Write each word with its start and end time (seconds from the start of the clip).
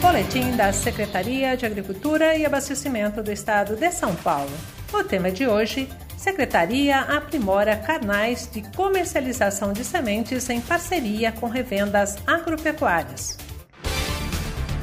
Boletim 0.00 0.56
da 0.56 0.72
Secretaria 0.72 1.56
de 1.56 1.66
Agricultura 1.66 2.36
e 2.36 2.46
Abastecimento 2.46 3.20
do 3.20 3.32
Estado 3.32 3.74
de 3.74 3.90
São 3.90 4.14
Paulo. 4.14 4.52
O 4.92 5.02
tema 5.02 5.28
de 5.28 5.46
hoje: 5.46 5.88
Secretaria 6.16 7.00
aprimora 7.00 7.76
canais 7.76 8.48
de 8.50 8.62
comercialização 8.76 9.72
de 9.72 9.84
sementes 9.84 10.48
em 10.50 10.60
parceria 10.60 11.32
com 11.32 11.48
revendas 11.48 12.16
agropecuárias 12.26 13.36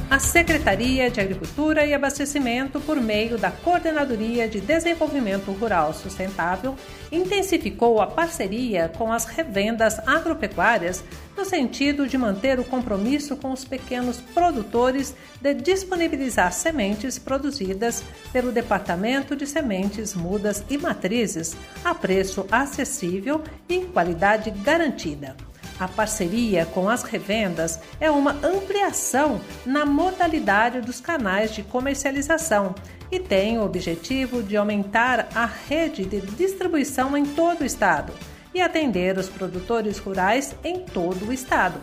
a 0.08 0.20
Secretaria 0.20 1.10
de 1.10 1.20
Agricultura 1.20 1.84
e 1.84 1.92
Abastecimento, 1.92 2.80
por 2.80 3.00
meio 3.00 3.36
da 3.36 3.50
Coordenadoria 3.50 4.48
de 4.48 4.60
Desenvolvimento 4.60 5.50
Rural 5.50 5.92
Sustentável, 5.92 6.76
intensificou 7.10 8.00
a 8.00 8.06
parceria 8.06 8.90
com 8.96 9.12
as 9.12 9.24
revendas 9.24 9.98
agropecuárias 10.06 11.02
no 11.36 11.44
sentido 11.44 12.08
de 12.08 12.16
manter 12.16 12.58
o 12.58 12.64
compromisso 12.64 13.36
com 13.36 13.52
os 13.52 13.64
pequenos 13.64 14.20
produtores 14.20 15.14
de 15.40 15.54
disponibilizar 15.54 16.52
sementes 16.52 17.18
produzidas 17.18 18.02
pelo 18.32 18.50
Departamento 18.50 19.36
de 19.36 19.46
Sementes, 19.46 20.14
Mudas 20.14 20.64
e 20.70 20.78
Matrizes 20.78 21.54
a 21.84 21.94
preço 21.94 22.46
acessível 22.50 23.42
e 23.68 23.80
qualidade 23.80 24.50
garantida. 24.50 25.36
A 25.78 25.86
parceria 25.86 26.64
com 26.64 26.88
as 26.88 27.02
revendas 27.02 27.78
é 28.00 28.10
uma 28.10 28.32
ampliação 28.42 29.38
na 29.66 29.84
modalidade 29.84 30.80
dos 30.80 31.00
canais 31.00 31.54
de 31.54 31.62
comercialização 31.62 32.74
e 33.12 33.20
tem 33.20 33.58
o 33.58 33.64
objetivo 33.64 34.42
de 34.42 34.56
aumentar 34.56 35.28
a 35.34 35.44
rede 35.44 36.06
de 36.06 36.22
distribuição 36.22 37.14
em 37.14 37.26
todo 37.26 37.60
o 37.60 37.64
estado 37.64 38.14
e 38.56 38.60
atender 38.62 39.18
os 39.18 39.28
produtores 39.28 39.98
rurais 39.98 40.56
em 40.64 40.80
todo 40.80 41.26
o 41.26 41.32
estado. 41.32 41.78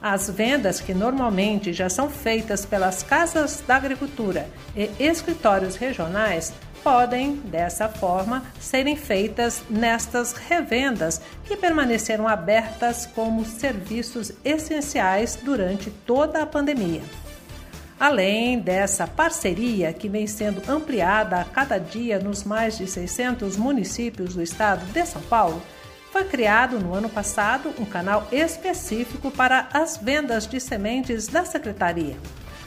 As 0.00 0.28
vendas, 0.28 0.78
que 0.78 0.92
normalmente 0.92 1.72
já 1.72 1.88
são 1.88 2.10
feitas 2.10 2.66
pelas 2.66 3.02
casas 3.02 3.64
da 3.66 3.76
agricultura 3.76 4.46
e 4.76 4.90
escritórios 5.02 5.76
regionais, 5.76 6.52
podem, 6.84 7.36
dessa 7.36 7.88
forma, 7.88 8.44
serem 8.60 8.94
feitas 8.94 9.62
nestas 9.70 10.32
revendas 10.32 11.20
que 11.46 11.56
permaneceram 11.56 12.28
abertas 12.28 13.06
como 13.06 13.44
serviços 13.46 14.32
essenciais 14.44 15.38
durante 15.42 15.90
toda 15.90 16.42
a 16.42 16.46
pandemia. 16.46 17.00
Além 17.98 18.58
dessa 18.58 19.06
parceria 19.06 19.90
que 19.94 20.10
vem 20.10 20.26
sendo 20.26 20.60
ampliada 20.70 21.40
a 21.40 21.44
cada 21.44 21.78
dia 21.78 22.18
nos 22.18 22.44
mais 22.44 22.76
de 22.76 22.86
600 22.86 23.56
municípios 23.56 24.34
do 24.34 24.42
estado 24.42 24.84
de 24.92 25.06
São 25.06 25.22
Paulo, 25.22 25.62
foi 26.10 26.24
criado 26.24 26.78
no 26.78 26.94
ano 26.94 27.08
passado 27.08 27.72
um 27.78 27.84
canal 27.84 28.26
específico 28.32 29.30
para 29.30 29.68
as 29.72 29.96
vendas 29.96 30.46
de 30.46 30.60
sementes 30.60 31.28
da 31.28 31.44
Secretaria 31.44 32.16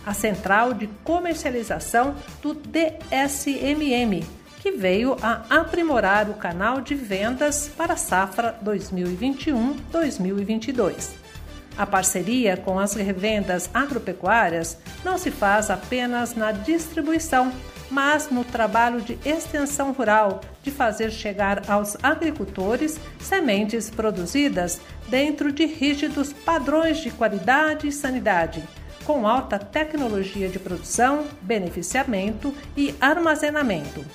a 0.06 0.14
Central 0.14 0.74
de 0.74 0.88
Comercialização 1.04 2.16
do 2.42 2.56
DSMM, 2.56 4.24
que 4.60 4.72
veio 4.72 5.16
a 5.22 5.44
aprimorar 5.50 6.30
o 6.30 6.34
canal 6.34 6.82
de 6.82 6.96
vendas 6.96 7.70
para 7.78 7.94
a 7.94 7.98
safra 7.98 8.60
2021-2022. 8.64 11.29
A 11.78 11.86
parceria 11.86 12.58
com 12.58 12.80
as 12.80 12.94
revendas 12.94 13.70
agropecuárias 13.74 14.78
não 15.04 15.18
se 15.18 15.32
faz 15.32 15.70
apenas 15.70 16.36
na 16.36 16.52
distribuição, 16.52 17.52
mas 17.90 18.30
no 18.30 18.44
trabalho 18.44 19.02
de 19.02 19.18
extensão 19.26 19.92
rural, 19.92 20.42
de 20.62 20.72
fazer 20.72 21.12
chegar 21.12 21.70
aos 21.70 21.98
agricultores 22.04 23.00
sementes 23.20 23.90
produzidas 23.90 24.80
dentro 25.08 25.52
de 25.52 25.66
rígidos 25.66 26.34
padrões 26.34 26.98
de 26.98 27.10
qualidade 27.12 27.88
e 27.88 27.92
sanidade 27.92 28.64
com 29.10 29.26
alta 29.26 29.58
tecnologia 29.58 30.48
de 30.48 30.60
produção, 30.60 31.26
beneficiamento 31.42 32.54
e 32.78 32.94
armazenamento. 33.02 34.06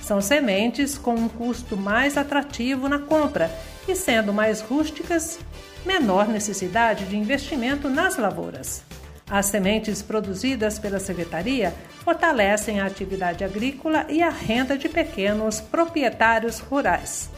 São 0.00 0.22
sementes 0.22 0.96
com 0.96 1.14
um 1.14 1.28
custo 1.28 1.76
mais 1.76 2.16
atrativo 2.16 2.88
na 2.88 2.98
compra 2.98 3.50
e, 3.88 3.96
sendo 3.96 4.32
mais 4.32 4.60
rústicas, 4.60 5.38
menor 5.84 6.28
necessidade 6.28 7.06
de 7.06 7.16
investimento 7.16 7.88
nas 7.88 8.16
lavouras. 8.16 8.84
As 9.30 9.46
sementes 9.46 10.02
produzidas 10.02 10.78
pela 10.78 10.98
Secretaria 10.98 11.74
fortalecem 12.04 12.80
a 12.80 12.86
atividade 12.86 13.44
agrícola 13.44 14.06
e 14.08 14.22
a 14.22 14.30
renda 14.30 14.76
de 14.76 14.88
pequenos 14.88 15.60
proprietários 15.60 16.60
rurais. 16.60 17.30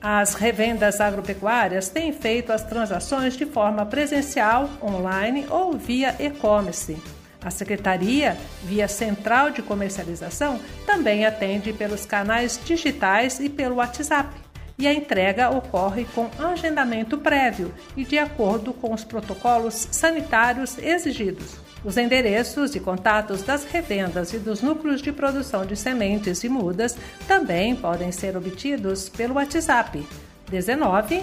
As 0.00 0.34
revendas 0.34 1.00
agropecuárias 1.00 1.88
têm 1.88 2.12
feito 2.12 2.52
as 2.52 2.62
transações 2.62 3.36
de 3.36 3.46
forma 3.46 3.86
presencial, 3.86 4.68
online 4.82 5.46
ou 5.48 5.72
via 5.78 6.14
e-commerce. 6.18 6.96
A 7.42 7.50
Secretaria, 7.50 8.36
via 8.62 8.88
Central 8.88 9.50
de 9.50 9.62
Comercialização, 9.62 10.58
também 10.84 11.24
atende 11.24 11.72
pelos 11.72 12.04
canais 12.04 12.60
digitais 12.64 13.38
e 13.38 13.48
pelo 13.48 13.76
WhatsApp. 13.76 14.28
E 14.76 14.88
a 14.88 14.92
entrega 14.92 15.50
ocorre 15.50 16.04
com 16.14 16.28
agendamento 16.38 17.16
prévio 17.18 17.72
e 17.96 18.04
de 18.04 18.18
acordo 18.18 18.72
com 18.72 18.92
os 18.92 19.04
protocolos 19.04 19.86
sanitários 19.92 20.76
exigidos. 20.78 21.54
Os 21.84 21.96
endereços 21.96 22.74
e 22.74 22.80
contatos 22.80 23.42
das 23.42 23.64
revendas 23.64 24.32
e 24.32 24.38
dos 24.38 24.60
núcleos 24.62 25.00
de 25.00 25.12
produção 25.12 25.64
de 25.66 25.76
sementes 25.76 26.42
e 26.42 26.48
mudas 26.48 26.96
também 27.28 27.76
podem 27.76 28.10
ser 28.10 28.36
obtidos 28.36 29.08
pelo 29.08 29.34
WhatsApp 29.34 30.04
19 30.50 31.22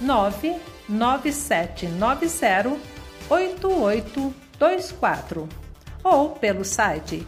99790 0.00 2.76
8824 3.30 5.48
ou 6.02 6.30
pelo 6.30 6.64
site 6.64 7.26